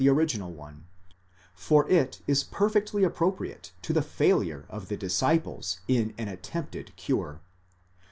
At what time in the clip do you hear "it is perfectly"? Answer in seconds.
1.87-3.03